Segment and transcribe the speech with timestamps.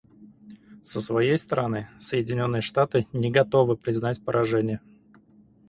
[0.81, 4.81] Со своей стороны, Соединенные Штаты не готовы признать поражение.